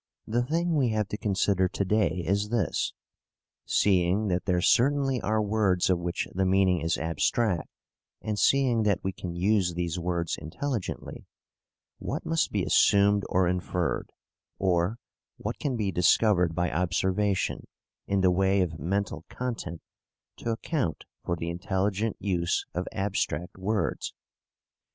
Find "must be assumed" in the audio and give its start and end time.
12.25-13.25